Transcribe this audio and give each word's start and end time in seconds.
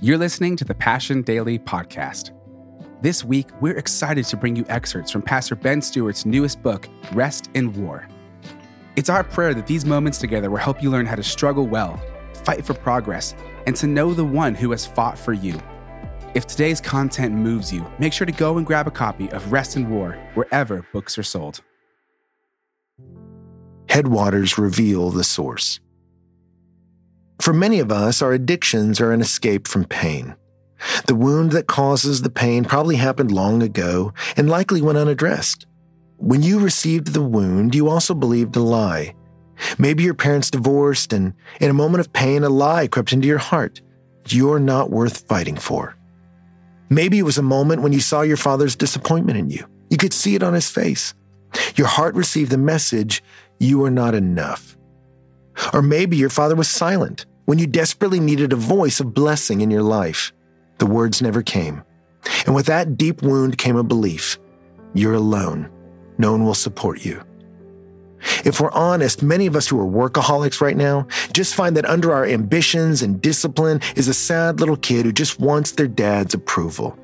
You're 0.00 0.16
listening 0.16 0.54
to 0.54 0.64
the 0.64 0.76
Passion 0.76 1.22
Daily 1.22 1.58
Podcast. 1.58 2.30
This 3.02 3.24
week, 3.24 3.48
we're 3.60 3.76
excited 3.76 4.26
to 4.26 4.36
bring 4.36 4.54
you 4.54 4.64
excerpts 4.68 5.10
from 5.10 5.22
Pastor 5.22 5.56
Ben 5.56 5.82
Stuart's 5.82 6.24
newest 6.24 6.62
book, 6.62 6.88
Rest 7.14 7.50
and 7.56 7.76
War. 7.76 8.06
It's 8.94 9.10
our 9.10 9.24
prayer 9.24 9.54
that 9.54 9.66
these 9.66 9.84
moments 9.84 10.18
together 10.18 10.50
will 10.50 10.58
help 10.58 10.84
you 10.84 10.88
learn 10.88 11.04
how 11.04 11.16
to 11.16 11.24
struggle 11.24 11.66
well, 11.66 12.00
fight 12.44 12.64
for 12.64 12.74
progress, 12.74 13.34
and 13.66 13.74
to 13.74 13.88
know 13.88 14.14
the 14.14 14.24
one 14.24 14.54
who 14.54 14.70
has 14.70 14.86
fought 14.86 15.18
for 15.18 15.32
you. 15.32 15.60
If 16.32 16.46
today's 16.46 16.80
content 16.80 17.34
moves 17.34 17.72
you, 17.72 17.84
make 17.98 18.12
sure 18.12 18.24
to 18.24 18.32
go 18.32 18.56
and 18.56 18.64
grab 18.64 18.86
a 18.86 18.92
copy 18.92 19.28
of 19.32 19.50
Rest 19.50 19.74
and 19.74 19.90
War 19.90 20.12
wherever 20.34 20.86
books 20.92 21.18
are 21.18 21.24
sold. 21.24 21.60
Headwaters 23.88 24.58
reveal 24.58 25.10
the 25.10 25.24
source. 25.24 25.80
For 27.40 27.52
many 27.52 27.78
of 27.78 27.92
us, 27.92 28.20
our 28.20 28.32
addictions 28.32 29.00
are 29.00 29.12
an 29.12 29.20
escape 29.20 29.68
from 29.68 29.84
pain. 29.84 30.34
The 31.06 31.14
wound 31.14 31.52
that 31.52 31.66
causes 31.66 32.22
the 32.22 32.30
pain 32.30 32.64
probably 32.64 32.96
happened 32.96 33.32
long 33.32 33.62
ago 33.62 34.12
and 34.36 34.50
likely 34.50 34.82
went 34.82 34.98
unaddressed. 34.98 35.66
When 36.16 36.42
you 36.42 36.58
received 36.58 37.08
the 37.08 37.22
wound, 37.22 37.74
you 37.74 37.88
also 37.88 38.14
believed 38.14 38.56
a 38.56 38.60
lie. 38.60 39.14
Maybe 39.78 40.02
your 40.02 40.14
parents 40.14 40.50
divorced, 40.50 41.12
and 41.12 41.34
in 41.60 41.70
a 41.70 41.74
moment 41.74 42.00
of 42.00 42.12
pain, 42.12 42.44
a 42.44 42.48
lie 42.48 42.86
crept 42.86 43.12
into 43.12 43.28
your 43.28 43.38
heart. 43.38 43.80
You're 44.28 44.60
not 44.60 44.90
worth 44.90 45.26
fighting 45.28 45.56
for. 45.56 45.96
Maybe 46.90 47.18
it 47.18 47.24
was 47.24 47.38
a 47.38 47.42
moment 47.42 47.82
when 47.82 47.92
you 47.92 48.00
saw 48.00 48.22
your 48.22 48.36
father's 48.36 48.76
disappointment 48.76 49.38
in 49.38 49.50
you. 49.50 49.64
You 49.90 49.96
could 49.96 50.12
see 50.12 50.34
it 50.34 50.42
on 50.42 50.54
his 50.54 50.70
face. 50.70 51.14
Your 51.76 51.86
heart 51.86 52.14
received 52.14 52.50
the 52.50 52.58
message, 52.58 53.22
you 53.58 53.84
are 53.84 53.90
not 53.90 54.14
enough. 54.14 54.76
Or 55.72 55.82
maybe 55.82 56.16
your 56.16 56.30
father 56.30 56.54
was 56.54 56.68
silent 56.68 57.26
when 57.48 57.58
you 57.58 57.66
desperately 57.66 58.20
needed 58.20 58.52
a 58.52 58.56
voice 58.56 59.00
of 59.00 59.14
blessing 59.14 59.62
in 59.62 59.70
your 59.70 59.82
life. 59.82 60.34
The 60.76 60.84
words 60.84 61.22
never 61.22 61.40
came. 61.40 61.82
And 62.44 62.54
with 62.54 62.66
that 62.66 62.98
deep 62.98 63.22
wound 63.22 63.56
came 63.56 63.76
a 63.76 63.82
belief 63.82 64.38
you're 64.92 65.14
alone. 65.14 65.70
No 66.18 66.32
one 66.32 66.44
will 66.44 66.52
support 66.52 67.06
you. 67.06 67.22
If 68.44 68.60
we're 68.60 68.70
honest, 68.72 69.22
many 69.22 69.46
of 69.46 69.56
us 69.56 69.66
who 69.66 69.80
are 69.80 70.10
workaholics 70.10 70.60
right 70.60 70.76
now 70.76 71.06
just 71.32 71.54
find 71.54 71.74
that 71.78 71.86
under 71.86 72.12
our 72.12 72.26
ambitions 72.26 73.00
and 73.00 73.22
discipline 73.22 73.80
is 73.96 74.08
a 74.08 74.14
sad 74.14 74.60
little 74.60 74.76
kid 74.76 75.06
who 75.06 75.12
just 75.12 75.40
wants 75.40 75.72
their 75.72 75.88
dad's 75.88 76.34
approval. 76.34 76.98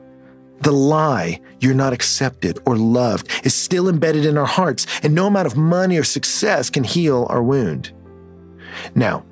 The 0.60 0.72
lie, 0.72 1.40
you're 1.60 1.72
not 1.72 1.94
accepted 1.94 2.58
or 2.66 2.76
loved, 2.76 3.30
is 3.46 3.54
still 3.54 3.88
embedded 3.88 4.26
in 4.26 4.36
our 4.36 4.44
hearts, 4.44 4.86
and 5.02 5.14
no 5.14 5.26
amount 5.26 5.46
of 5.46 5.56
money 5.56 5.96
or 5.96 6.04
success 6.04 6.68
can 6.68 6.84
heal 6.84 7.26
our 7.30 7.42
wound. 7.42 7.92
Now, 8.94 9.24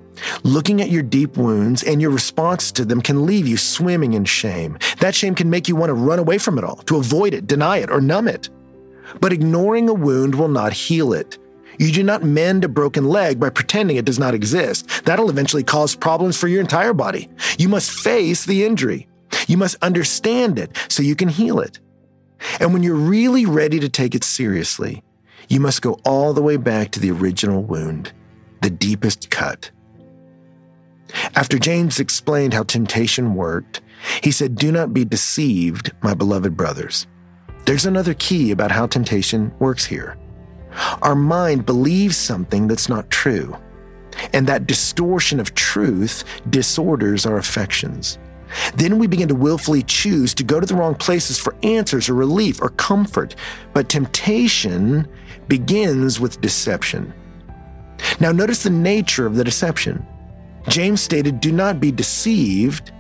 looking 0.43 0.81
at 0.81 0.91
your 0.91 1.03
deep 1.03 1.37
wounds 1.37 1.83
and 1.83 2.01
your 2.01 2.11
response 2.11 2.73
to 2.73 2.85
them 2.85 3.01
can 3.01 3.27
leave 3.27 3.47
you 3.47 3.57
swimming 3.57 4.15
in 4.15 4.25
shame. 4.25 4.79
That 5.01 5.15
shame 5.15 5.35
can 5.35 5.51
make 5.51 5.69
you 5.69 5.77
want 5.77 5.91
to 5.91 5.95
run 5.95 6.19
away 6.19 6.39
from 6.39 6.59
it 6.59 6.65
all, 6.65 6.77
to 6.77 6.97
avoid 6.97 7.35
it, 7.35 7.47
deny 7.47 7.79
it, 7.79 7.91
or 7.91 8.01
numb 8.01 8.29
it. 8.29 8.49
But 9.21 9.33
ignoring 9.33 9.89
a 9.89 9.95
wound 9.95 10.35
will 10.35 10.49
not 10.49 10.73
heal 10.73 11.13
it. 11.13 11.39
You 11.79 11.91
do 11.91 12.03
not 12.03 12.23
mend 12.23 12.65
a 12.65 12.69
broken 12.69 13.09
leg 13.09 13.41
by 13.41 13.51
pretending 13.51 13.97
it 13.97 14.05
does 14.05 14.19
not 14.19 14.35
exist. 14.35 15.05
That'll 15.05 15.31
eventually 15.31 15.65
cause 15.65 15.97
problems 15.97 16.37
for 16.37 16.49
your 16.49 16.61
entire 16.61 16.93
body. 16.93 17.29
You 17.59 17.69
must 17.69 17.91
face 17.91 18.45
the 18.45 18.65
injury. 18.65 19.09
You 19.49 19.57
must 19.57 19.83
understand 19.83 20.59
it 20.59 20.77
so 20.89 21.03
you 21.03 21.17
can 21.17 21.29
heal 21.29 21.61
it. 21.61 21.81
And 22.61 22.73
when 22.73 22.83
you're 22.83 22.95
really 22.95 23.47
ready 23.47 23.81
to 23.81 23.89
take 23.89 24.15
it 24.15 24.25
seriously, 24.25 25.03
you 25.49 25.61
must 25.61 25.83
go 25.83 25.99
all 26.05 26.33
the 26.33 26.43
way 26.43 26.57
back 26.57 26.91
to 26.93 27.01
the 27.01 27.11
original 27.11 27.63
wound, 27.63 28.13
the 28.61 28.71
deepest 28.71 29.31
cut. 29.31 29.71
After 31.35 31.59
James 31.59 32.01
explained 32.01 32.55
how 32.55 32.63
temptation 32.65 33.35
worked, 33.35 33.81
he 34.23 34.31
said, 34.31 34.57
Do 34.57 34.73
not 34.73 34.93
be 34.93 35.05
deceived, 35.05 35.93
my 36.03 36.15
beloved 36.15 36.57
brothers. 36.57 37.07
There's 37.65 37.87
another 37.87 38.15
key 38.15 38.51
about 38.51 38.71
how 38.71 38.87
temptation 38.87 39.53
works 39.59 39.85
here. 39.85 40.17
Our 41.03 41.15
mind 41.15 41.67
believes 41.67 42.17
something 42.17 42.67
that's 42.67 42.89
not 42.89 43.11
true, 43.11 43.57
and 44.33 44.47
that 44.47 44.67
distortion 44.67 45.39
of 45.39 45.55
truth 45.55 46.25
disorders 46.51 47.27
our 47.27 47.37
affections. 47.37 48.19
Then 48.75 48.99
we 48.99 49.07
begin 49.07 49.29
to 49.29 49.35
willfully 49.35 49.83
choose 49.83 50.35
to 50.35 50.45
go 50.45 50.61
to 50.61 50.67
the 50.67 50.75
wrong 50.75 50.95
places 50.95 51.39
for 51.39 51.55
answers 51.63 52.09
or 52.09 52.15
relief 52.15 52.61
or 52.61 52.69
comfort. 52.71 53.35
But 53.73 53.89
temptation 53.89 55.09
begins 55.49 56.21
with 56.21 56.41
deception. 56.41 57.13
Now, 58.21 58.33
notice 58.33 58.63
the 58.63 58.71
nature 58.71 59.27
of 59.27 59.37
the 59.37 59.45
deception. 59.45 60.07
James 60.69 61.01
stated, 61.01 61.41
Do 61.41 61.53
not 61.53 61.81
be 61.81 61.91
deceived. 61.91 62.93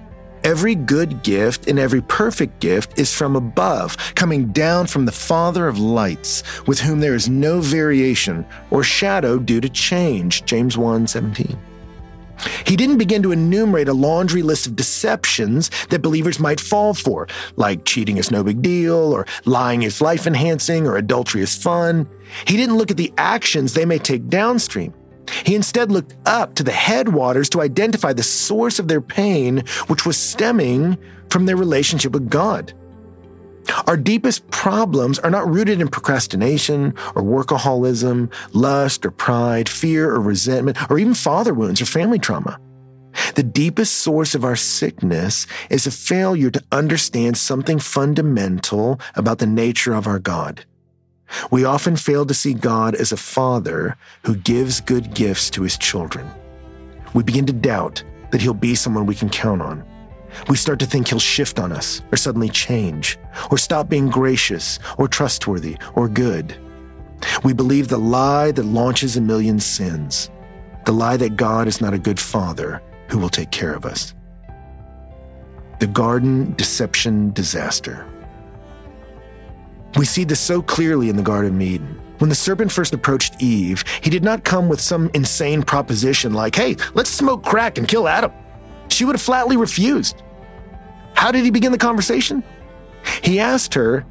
Every 0.44 0.74
good 0.74 1.22
gift 1.22 1.68
and 1.68 1.78
every 1.78 2.02
perfect 2.02 2.58
gift 2.58 2.98
is 2.98 3.14
from 3.14 3.36
above, 3.36 3.96
coming 4.16 4.48
down 4.48 4.88
from 4.88 5.04
the 5.04 5.12
Father 5.12 5.68
of 5.68 5.78
lights, 5.78 6.42
with 6.66 6.80
whom 6.80 6.98
there 6.98 7.14
is 7.14 7.28
no 7.28 7.60
variation 7.60 8.44
or 8.70 8.82
shadow 8.82 9.38
due 9.38 9.60
to 9.60 9.68
change. 9.68 10.44
James 10.44 10.76
1 10.76 11.06
17. 11.06 11.56
He 12.66 12.74
didn't 12.74 12.98
begin 12.98 13.22
to 13.22 13.30
enumerate 13.30 13.88
a 13.88 13.92
laundry 13.92 14.42
list 14.42 14.66
of 14.66 14.74
deceptions 14.74 15.70
that 15.90 16.02
believers 16.02 16.40
might 16.40 16.58
fall 16.58 16.92
for, 16.94 17.28
like 17.54 17.84
cheating 17.84 18.16
is 18.16 18.32
no 18.32 18.42
big 18.42 18.62
deal, 18.62 18.96
or 18.96 19.26
lying 19.44 19.82
is 19.82 20.00
life 20.00 20.26
enhancing, 20.26 20.86
or 20.86 20.96
adultery 20.96 21.42
is 21.42 21.56
fun. 21.56 22.08
He 22.46 22.56
didn't 22.56 22.76
look 22.78 22.90
at 22.90 22.96
the 22.96 23.12
actions 23.16 23.74
they 23.74 23.84
may 23.84 23.98
take 23.98 24.28
downstream. 24.28 24.92
He 25.44 25.54
instead 25.54 25.90
looked 25.90 26.14
up 26.26 26.54
to 26.54 26.62
the 26.62 26.72
headwaters 26.72 27.48
to 27.50 27.60
identify 27.60 28.12
the 28.12 28.22
source 28.22 28.78
of 28.78 28.88
their 28.88 29.00
pain, 29.00 29.64
which 29.86 30.06
was 30.06 30.16
stemming 30.16 30.98
from 31.30 31.46
their 31.46 31.56
relationship 31.56 32.12
with 32.12 32.28
God. 32.30 32.72
Our 33.86 33.96
deepest 33.96 34.50
problems 34.50 35.18
are 35.20 35.30
not 35.30 35.48
rooted 35.48 35.80
in 35.80 35.88
procrastination 35.88 36.94
or 37.14 37.22
workaholism, 37.22 38.32
lust 38.52 39.06
or 39.06 39.10
pride, 39.10 39.68
fear 39.68 40.10
or 40.10 40.20
resentment, 40.20 40.78
or 40.90 40.98
even 40.98 41.14
father 41.14 41.54
wounds 41.54 41.80
or 41.80 41.86
family 41.86 42.18
trauma. 42.18 42.58
The 43.34 43.42
deepest 43.42 43.98
source 43.98 44.34
of 44.34 44.44
our 44.44 44.56
sickness 44.56 45.46
is 45.70 45.86
a 45.86 45.90
failure 45.90 46.50
to 46.50 46.64
understand 46.72 47.36
something 47.36 47.78
fundamental 47.78 49.00
about 49.14 49.38
the 49.38 49.46
nature 49.46 49.94
of 49.94 50.06
our 50.06 50.18
God. 50.18 50.64
We 51.50 51.64
often 51.64 51.96
fail 51.96 52.26
to 52.26 52.34
see 52.34 52.54
God 52.54 52.94
as 52.94 53.12
a 53.12 53.16
father 53.16 53.96
who 54.24 54.36
gives 54.36 54.80
good 54.80 55.14
gifts 55.14 55.50
to 55.50 55.62
his 55.62 55.78
children. 55.78 56.28
We 57.14 57.22
begin 57.22 57.46
to 57.46 57.52
doubt 57.52 58.02
that 58.30 58.40
he'll 58.40 58.54
be 58.54 58.74
someone 58.74 59.06
we 59.06 59.14
can 59.14 59.28
count 59.28 59.62
on. 59.62 59.84
We 60.48 60.56
start 60.56 60.78
to 60.80 60.86
think 60.86 61.08
he'll 61.08 61.18
shift 61.18 61.58
on 61.58 61.72
us, 61.72 62.00
or 62.10 62.16
suddenly 62.16 62.48
change, 62.48 63.18
or 63.50 63.58
stop 63.58 63.88
being 63.88 64.08
gracious, 64.08 64.78
or 64.96 65.08
trustworthy, 65.08 65.76
or 65.94 66.08
good. 66.08 66.56
We 67.44 67.52
believe 67.52 67.88
the 67.88 67.98
lie 67.98 68.50
that 68.52 68.64
launches 68.64 69.16
a 69.16 69.20
million 69.20 69.60
sins 69.60 70.30
the 70.84 70.92
lie 70.92 71.16
that 71.16 71.36
God 71.36 71.68
is 71.68 71.80
not 71.80 71.94
a 71.94 71.98
good 71.98 72.18
father 72.18 72.82
who 73.08 73.18
will 73.18 73.28
take 73.28 73.50
care 73.50 73.72
of 73.72 73.84
us. 73.84 74.14
The 75.78 75.86
garden 75.86 76.54
deception 76.54 77.32
disaster. 77.32 78.06
We 79.96 80.04
see 80.04 80.24
this 80.24 80.40
so 80.40 80.62
clearly 80.62 81.08
in 81.08 81.16
the 81.16 81.22
Garden 81.22 81.56
of 81.56 81.60
Eden. 81.60 82.00
When 82.18 82.28
the 82.28 82.34
serpent 82.34 82.70
first 82.70 82.94
approached 82.94 83.42
Eve, 83.42 83.84
he 84.00 84.08
did 84.08 84.22
not 84.22 84.44
come 84.44 84.68
with 84.68 84.80
some 84.80 85.10
insane 85.12 85.62
proposition 85.62 86.32
like, 86.32 86.54
hey, 86.54 86.76
let's 86.94 87.10
smoke 87.10 87.44
crack 87.44 87.78
and 87.78 87.88
kill 87.88 88.08
Adam. 88.08 88.32
She 88.88 89.04
would 89.04 89.16
have 89.16 89.22
flatly 89.22 89.56
refused. 89.56 90.22
How 91.14 91.32
did 91.32 91.44
he 91.44 91.50
begin 91.50 91.72
the 91.72 91.78
conversation? 91.78 92.42
He 93.22 93.40
asked 93.40 93.74
her, 93.74 94.06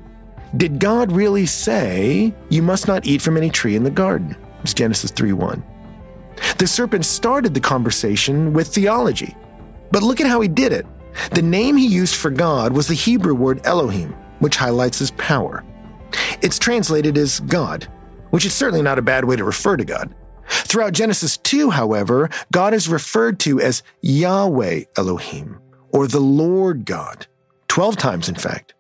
Did 0.58 0.80
God 0.80 1.12
really 1.12 1.46
say 1.46 2.34
you 2.50 2.62
must 2.62 2.88
not 2.88 3.06
eat 3.06 3.22
from 3.22 3.38
any 3.38 3.50
tree 3.50 3.76
in 3.76 3.84
the 3.84 3.90
garden? 3.90 4.36
It's 4.64 4.74
Genesis 4.74 5.12
3 5.12 5.34
1. 5.34 5.64
The 6.58 6.68
serpent 6.68 7.06
started 7.06 7.54
the 7.54 7.60
conversation 7.60 8.54
with 8.54 8.68
theology. 8.68 9.36
But 9.92 10.04
look 10.04 10.22
at 10.22 10.28
how 10.28 10.42
he 10.42 10.48
did 10.48 10.74
it. 10.74 10.86
The 11.32 11.42
name 11.42 11.76
he 11.76 11.88
used 11.88 12.16
for 12.16 12.30
God 12.30 12.74
was 12.74 12.88
the 12.88 12.94
Hebrew 12.94 13.36
word 13.36 13.62
Elohim, 13.66 14.14
which 14.40 14.56
highlights 14.56 15.00
his 15.00 15.12
power. 15.12 15.64
It's 16.42 16.60
translated 16.60 17.18
as 17.18 17.40
God, 17.42 17.88
which 18.32 18.46
is 18.46 18.54
certainly 18.54 18.82
not 18.82 19.00
a 19.00 19.04
bad 19.04 19.26
way 19.26 19.36
to 19.36 19.44
refer 19.44 19.78
to 19.78 19.86
God. 19.86 20.14
Throughout 20.48 20.94
Genesis 20.94 21.38
2, 21.38 21.70
however, 21.70 22.30
God 22.52 22.74
is 22.74 22.90
referred 22.90 23.40
to 23.42 23.60
as 23.62 23.84
Yahweh 24.02 24.84
Elohim, 24.98 25.60
or 25.94 26.08
the 26.08 26.20
Lord 26.20 26.86
God, 26.86 27.28
12 27.68 27.98
times 27.98 28.28
in 28.28 28.36
fact. 28.36 28.74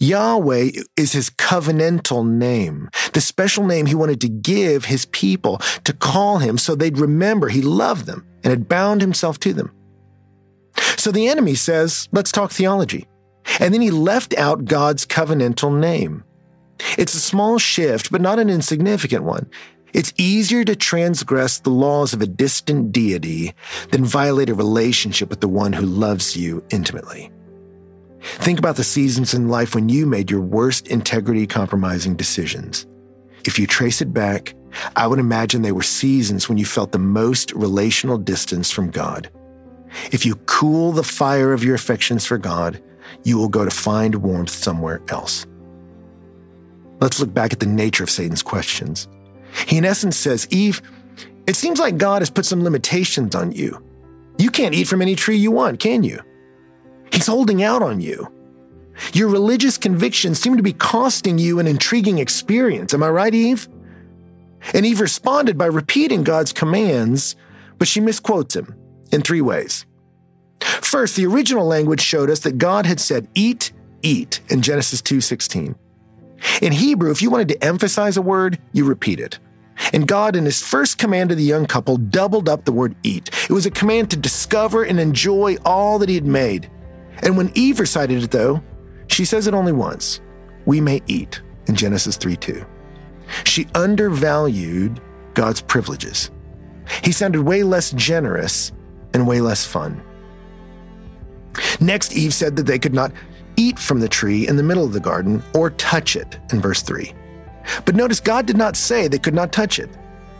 Yahweh 0.00 0.70
is 0.96 1.12
his 1.12 1.30
covenantal 1.30 2.26
name, 2.26 2.88
the 3.12 3.20
special 3.20 3.64
name 3.64 3.86
he 3.86 3.94
wanted 3.94 4.20
to 4.22 4.28
give 4.28 4.86
his 4.86 5.06
people 5.06 5.58
to 5.84 5.92
call 5.92 6.38
him 6.38 6.58
so 6.58 6.74
they'd 6.74 6.98
remember 6.98 7.48
he 7.48 7.62
loved 7.62 8.06
them 8.06 8.26
and 8.42 8.50
had 8.50 8.68
bound 8.68 9.00
himself 9.00 9.38
to 9.38 9.52
them. 9.52 9.70
So 10.96 11.12
the 11.12 11.28
enemy 11.28 11.54
says, 11.54 12.08
let's 12.10 12.32
talk 12.32 12.50
theology. 12.50 13.06
And 13.60 13.72
then 13.72 13.80
he 13.80 13.92
left 13.92 14.36
out 14.36 14.64
God's 14.64 15.06
covenantal 15.06 15.78
name. 15.78 16.24
It's 16.98 17.14
a 17.14 17.20
small 17.20 17.58
shift, 17.58 18.10
but 18.10 18.20
not 18.20 18.38
an 18.38 18.50
insignificant 18.50 19.24
one. 19.24 19.48
It's 19.92 20.14
easier 20.16 20.64
to 20.64 20.74
transgress 20.74 21.58
the 21.58 21.70
laws 21.70 22.14
of 22.14 22.22
a 22.22 22.26
distant 22.26 22.92
deity 22.92 23.54
than 23.90 24.04
violate 24.04 24.48
a 24.48 24.54
relationship 24.54 25.28
with 25.28 25.40
the 25.40 25.48
one 25.48 25.72
who 25.74 25.84
loves 25.84 26.36
you 26.36 26.64
intimately. 26.70 27.30
Think 28.22 28.58
about 28.58 28.76
the 28.76 28.84
seasons 28.84 29.34
in 29.34 29.48
life 29.48 29.74
when 29.74 29.88
you 29.88 30.06
made 30.06 30.30
your 30.30 30.40
worst 30.40 30.88
integrity 30.88 31.46
compromising 31.46 32.16
decisions. 32.16 32.86
If 33.44 33.58
you 33.58 33.66
trace 33.66 34.00
it 34.00 34.14
back, 34.14 34.54
I 34.96 35.06
would 35.06 35.18
imagine 35.18 35.62
they 35.62 35.72
were 35.72 35.82
seasons 35.82 36.48
when 36.48 36.56
you 36.56 36.64
felt 36.64 36.92
the 36.92 36.98
most 36.98 37.52
relational 37.52 38.16
distance 38.16 38.70
from 38.70 38.90
God. 38.90 39.28
If 40.10 40.24
you 40.24 40.36
cool 40.46 40.92
the 40.92 41.02
fire 41.02 41.52
of 41.52 41.64
your 41.64 41.74
affections 41.74 42.24
for 42.24 42.38
God, 42.38 42.82
you 43.24 43.36
will 43.36 43.48
go 43.48 43.64
to 43.64 43.70
find 43.70 44.14
warmth 44.14 44.50
somewhere 44.50 45.02
else. 45.08 45.46
Let's 47.02 47.18
look 47.18 47.34
back 47.34 47.52
at 47.52 47.58
the 47.58 47.66
nature 47.66 48.04
of 48.04 48.10
Satan's 48.10 48.44
questions. 48.44 49.08
He, 49.66 49.76
in 49.76 49.84
essence, 49.84 50.16
says, 50.16 50.46
Eve, 50.50 50.80
it 51.48 51.56
seems 51.56 51.80
like 51.80 51.98
God 51.98 52.22
has 52.22 52.30
put 52.30 52.46
some 52.46 52.62
limitations 52.62 53.34
on 53.34 53.50
you. 53.50 53.84
You 54.38 54.50
can't 54.50 54.72
eat 54.72 54.86
from 54.86 55.02
any 55.02 55.16
tree 55.16 55.36
you 55.36 55.50
want, 55.50 55.80
can 55.80 56.04
you? 56.04 56.20
He's 57.12 57.26
holding 57.26 57.64
out 57.64 57.82
on 57.82 58.00
you. 58.00 58.32
Your 59.14 59.28
religious 59.28 59.78
convictions 59.78 60.38
seem 60.38 60.56
to 60.56 60.62
be 60.62 60.72
costing 60.72 61.38
you 61.38 61.58
an 61.58 61.66
intriguing 61.66 62.18
experience. 62.18 62.94
Am 62.94 63.02
I 63.02 63.08
right, 63.08 63.34
Eve? 63.34 63.68
And 64.72 64.86
Eve 64.86 65.00
responded 65.00 65.58
by 65.58 65.66
repeating 65.66 66.22
God's 66.22 66.52
commands, 66.52 67.34
but 67.78 67.88
she 67.88 67.98
misquotes 67.98 68.54
him 68.54 68.76
in 69.10 69.22
three 69.22 69.40
ways. 69.40 69.86
First, 70.60 71.16
the 71.16 71.26
original 71.26 71.66
language 71.66 72.00
showed 72.00 72.30
us 72.30 72.40
that 72.40 72.58
God 72.58 72.86
had 72.86 73.00
said, 73.00 73.26
"Eat, 73.34 73.72
eat" 74.02 74.40
in 74.48 74.62
Genesis 74.62 75.02
2:16. 75.02 75.74
In 76.60 76.72
Hebrew, 76.72 77.10
if 77.10 77.22
you 77.22 77.30
wanted 77.30 77.48
to 77.48 77.64
emphasize 77.64 78.16
a 78.16 78.22
word, 78.22 78.58
you 78.72 78.84
repeat 78.84 79.20
it. 79.20 79.38
And 79.92 80.06
God, 80.06 80.36
in 80.36 80.44
his 80.44 80.62
first 80.62 80.98
command 80.98 81.30
to 81.30 81.34
the 81.34 81.42
young 81.42 81.66
couple, 81.66 81.96
doubled 81.96 82.48
up 82.48 82.64
the 82.64 82.72
word 82.72 82.94
eat. 83.02 83.30
It 83.44 83.52
was 83.52 83.66
a 83.66 83.70
command 83.70 84.10
to 84.10 84.16
discover 84.16 84.84
and 84.84 85.00
enjoy 85.00 85.56
all 85.64 85.98
that 85.98 86.08
he 86.08 86.14
had 86.14 86.26
made. 86.26 86.70
And 87.22 87.36
when 87.36 87.52
Eve 87.54 87.80
recited 87.80 88.22
it, 88.22 88.30
though, 88.30 88.62
she 89.06 89.24
says 89.24 89.46
it 89.46 89.54
only 89.54 89.72
once 89.72 90.20
we 90.66 90.80
may 90.80 91.02
eat 91.06 91.42
in 91.66 91.74
Genesis 91.74 92.16
3 92.16 92.36
2. 92.36 92.64
She 93.44 93.66
undervalued 93.74 95.00
God's 95.34 95.60
privileges. 95.60 96.30
He 97.02 97.12
sounded 97.12 97.42
way 97.42 97.62
less 97.62 97.92
generous 97.92 98.72
and 99.14 99.26
way 99.26 99.40
less 99.40 99.64
fun. 99.64 100.02
Next, 101.80 102.14
Eve 102.14 102.34
said 102.34 102.56
that 102.56 102.66
they 102.66 102.78
could 102.78 102.94
not 102.94 103.12
eat 103.62 103.78
from 103.78 104.00
the 104.00 104.08
tree 104.08 104.48
in 104.48 104.56
the 104.56 104.62
middle 104.62 104.84
of 104.84 104.92
the 104.92 105.00
garden 105.00 105.42
or 105.54 105.70
touch 105.70 106.16
it 106.16 106.38
in 106.52 106.60
verse 106.60 106.82
3. 106.82 107.12
But 107.84 107.94
notice 107.94 108.20
God 108.20 108.46
did 108.46 108.56
not 108.56 108.76
say 108.76 109.06
they 109.06 109.18
could 109.18 109.34
not 109.34 109.52
touch 109.52 109.78
it. 109.78 109.90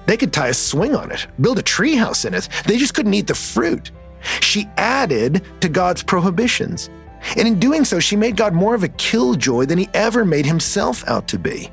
They 0.07 0.17
could 0.17 0.33
tie 0.33 0.49
a 0.49 0.55
swing 0.55 0.97
on 0.97 1.13
it, 1.13 1.27
build 1.41 1.59
a 1.59 1.63
treehouse 1.63 2.25
in 2.25 2.35
it. 2.35 2.49
They 2.67 2.77
just 2.77 2.95
couldn't 2.95 3.15
eat 3.15 3.29
the 3.29 3.35
fruit. 3.35 3.93
She 4.41 4.69
added 4.77 5.45
to 5.61 5.69
God's 5.69 6.03
prohibitions. 6.03 6.91
And 7.37 7.47
in 7.47 7.61
doing 7.61 7.85
so, 7.85 8.01
she 8.01 8.17
made 8.17 8.37
God 8.37 8.53
more 8.53 8.75
of 8.75 8.83
a 8.83 8.89
killjoy 8.89 9.67
than 9.67 9.79
he 9.79 9.89
ever 9.95 10.25
made 10.25 10.47
himself 10.47 11.07
out 11.07 11.29
to 11.29 11.39
be. 11.39 11.71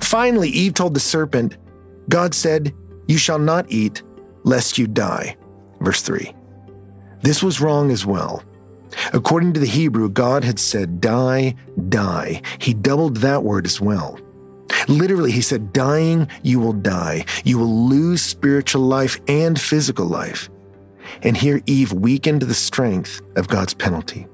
Finally, 0.00 0.48
Eve 0.48 0.74
told 0.74 0.94
the 0.94 1.00
serpent, 1.00 1.58
God 2.08 2.34
said, 2.34 2.74
You 3.08 3.18
shall 3.18 3.38
not 3.38 3.66
eat, 3.70 4.02
lest 4.44 4.78
you 4.78 4.86
die. 4.86 5.36
Verse 5.80 6.00
3. 6.02 6.34
This 7.20 7.42
was 7.42 7.60
wrong 7.60 7.90
as 7.90 8.06
well. 8.06 8.42
According 9.12 9.54
to 9.54 9.60
the 9.60 9.66
Hebrew, 9.66 10.08
God 10.08 10.44
had 10.44 10.58
said, 10.58 11.00
Die, 11.00 11.54
die. 11.88 12.42
He 12.58 12.74
doubled 12.74 13.18
that 13.18 13.44
word 13.44 13.66
as 13.66 13.80
well. 13.80 14.18
Literally, 14.88 15.32
he 15.32 15.42
said, 15.42 15.72
Dying, 15.72 16.28
you 16.42 16.60
will 16.60 16.72
die. 16.72 17.24
You 17.44 17.58
will 17.58 17.88
lose 17.88 18.22
spiritual 18.22 18.82
life 18.82 19.20
and 19.28 19.60
physical 19.60 20.06
life. 20.06 20.50
And 21.22 21.36
here 21.36 21.60
Eve 21.66 21.92
weakened 21.92 22.42
the 22.42 22.54
strength 22.54 23.20
of 23.36 23.48
God's 23.48 23.74
penalty. 23.74 24.26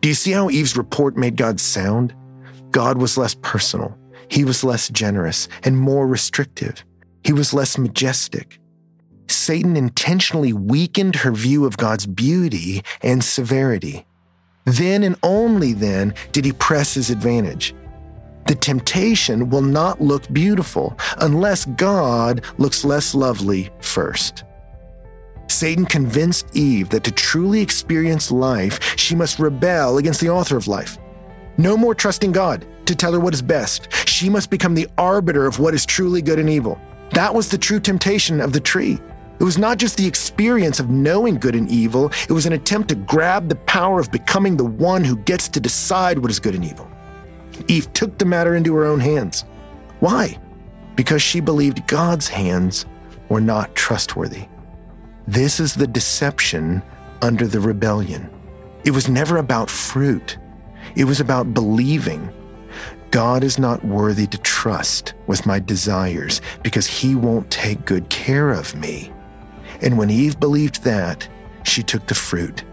Do 0.00 0.08
you 0.08 0.14
see 0.14 0.32
how 0.32 0.50
Eve's 0.50 0.76
report 0.76 1.16
made 1.16 1.36
God 1.36 1.58
sound? 1.58 2.14
God 2.70 2.98
was 2.98 3.18
less 3.18 3.34
personal. 3.34 3.96
He 4.28 4.44
was 4.44 4.64
less 4.64 4.88
generous 4.88 5.48
and 5.64 5.76
more 5.76 6.06
restrictive. 6.06 6.84
He 7.24 7.32
was 7.32 7.54
less 7.54 7.78
majestic. 7.78 8.60
Satan 9.28 9.76
intentionally 9.76 10.52
weakened 10.52 11.16
her 11.16 11.32
view 11.32 11.64
of 11.64 11.76
God's 11.76 12.06
beauty 12.06 12.82
and 13.02 13.22
severity. 13.22 14.06
Then 14.64 15.02
and 15.02 15.16
only 15.22 15.72
then 15.72 16.14
did 16.32 16.44
he 16.44 16.52
press 16.52 16.94
his 16.94 17.10
advantage. 17.10 17.74
The 18.46 18.54
temptation 18.54 19.50
will 19.50 19.62
not 19.62 20.00
look 20.00 20.32
beautiful 20.32 20.96
unless 21.18 21.64
God 21.64 22.42
looks 22.58 22.84
less 22.84 23.14
lovely 23.14 23.70
first. 23.80 24.44
Satan 25.48 25.86
convinced 25.86 26.54
Eve 26.54 26.88
that 26.90 27.04
to 27.04 27.12
truly 27.12 27.60
experience 27.60 28.30
life, 28.30 28.96
she 28.96 29.14
must 29.14 29.38
rebel 29.38 29.98
against 29.98 30.20
the 30.20 30.30
author 30.30 30.56
of 30.56 30.68
life. 30.68 30.98
No 31.58 31.76
more 31.76 31.94
trusting 31.94 32.32
God 32.32 32.66
to 32.86 32.94
tell 32.94 33.12
her 33.12 33.20
what 33.20 33.34
is 33.34 33.42
best. 33.42 33.88
She 34.06 34.28
must 34.28 34.50
become 34.50 34.74
the 34.74 34.88
arbiter 34.98 35.46
of 35.46 35.58
what 35.58 35.74
is 35.74 35.86
truly 35.86 36.22
good 36.22 36.38
and 36.38 36.50
evil. 36.50 36.78
That 37.12 37.34
was 37.34 37.48
the 37.48 37.58
true 37.58 37.80
temptation 37.80 38.40
of 38.40 38.52
the 38.52 38.60
tree. 38.60 38.98
It 39.38 39.44
was 39.44 39.58
not 39.58 39.78
just 39.78 39.96
the 39.96 40.06
experience 40.06 40.80
of 40.80 40.88
knowing 40.88 41.36
good 41.36 41.54
and 41.54 41.70
evil, 41.70 42.10
it 42.28 42.32
was 42.32 42.46
an 42.46 42.54
attempt 42.54 42.88
to 42.88 42.94
grab 42.94 43.48
the 43.48 43.56
power 43.56 44.00
of 44.00 44.10
becoming 44.10 44.56
the 44.56 44.64
one 44.64 45.04
who 45.04 45.16
gets 45.16 45.48
to 45.48 45.60
decide 45.60 46.18
what 46.18 46.30
is 46.30 46.40
good 46.40 46.54
and 46.54 46.64
evil. 46.64 46.90
Eve 47.68 47.92
took 47.92 48.16
the 48.18 48.24
matter 48.24 48.54
into 48.54 48.74
her 48.74 48.84
own 48.84 49.00
hands. 49.00 49.44
Why? 50.00 50.38
Because 50.94 51.22
she 51.22 51.40
believed 51.40 51.86
God's 51.86 52.28
hands 52.28 52.86
were 53.28 53.40
not 53.40 53.74
trustworthy. 53.74 54.46
This 55.26 55.60
is 55.60 55.74
the 55.74 55.86
deception 55.86 56.82
under 57.20 57.46
the 57.46 57.60
rebellion. 57.60 58.30
It 58.84 58.92
was 58.92 59.08
never 59.08 59.38
about 59.38 59.68
fruit, 59.68 60.38
it 60.94 61.04
was 61.04 61.20
about 61.20 61.52
believing. 61.52 62.32
God 63.10 63.44
is 63.44 63.58
not 63.58 63.84
worthy 63.84 64.26
to 64.26 64.38
trust 64.38 65.14
with 65.26 65.46
my 65.46 65.58
desires 65.58 66.40
because 66.62 66.86
he 66.86 67.14
won't 67.14 67.50
take 67.50 67.84
good 67.84 68.08
care 68.08 68.50
of 68.50 68.74
me. 68.74 69.12
And 69.80 69.98
when 69.98 70.10
Eve 70.10 70.40
believed 70.40 70.84
that, 70.84 71.28
she 71.64 71.82
took 71.82 72.06
the 72.06 72.14
fruit, 72.14 72.64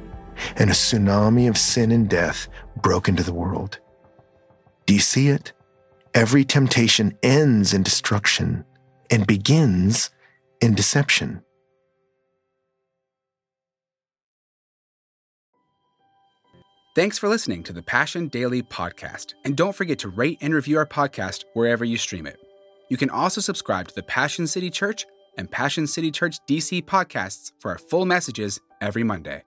and 0.56 0.70
a 0.70 0.74
tsunami 0.74 1.50
of 1.50 1.58
sin 1.58 1.92
and 1.92 2.10
death 2.10 2.48
broke 2.82 3.08
into 3.08 3.24
the 3.24 3.34
world. 3.34 3.80
Do 4.86 4.94
you 4.94 5.00
see 5.00 5.30
it? 5.30 5.54
Every 6.14 6.44
temptation 6.44 7.18
ends 7.24 7.74
in 7.74 7.84
destruction 7.84 8.66
and 9.10 9.26
begins 9.26 10.12
in 10.62 10.76
deception. 10.76 11.42
Thanks 16.96 17.18
for 17.18 17.28
listening 17.28 17.64
to 17.64 17.74
the 17.74 17.82
Passion 17.82 18.28
Daily 18.28 18.62
Podcast. 18.62 19.34
And 19.44 19.58
don't 19.58 19.76
forget 19.76 19.98
to 20.00 20.10
rate 20.10 20.38
and 20.42 20.54
review 20.54 20.78
our 20.78 20.86
podcast 20.86 21.44
wherever 21.56 21.84
you 21.84 21.98
stream 21.98 22.28
it. 22.28 22.38
You 22.90 22.98
can 22.98 23.10
also 23.10 23.42
subscribe 23.42 23.88
to 23.88 23.96
the 23.96 24.04
Passion 24.04 24.46
City 24.46 24.70
Church 24.70 25.08
and 25.38 25.50
Passion 25.50 25.88
City 25.88 26.12
Church 26.12 26.38
DC 26.48 26.84
podcasts 26.84 27.52
for 27.60 27.72
our 27.72 27.78
full 27.78 28.06
messages 28.06 28.60
every 28.82 29.04
Monday. 29.04 29.44